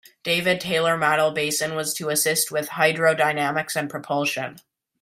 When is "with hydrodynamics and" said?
2.49-3.87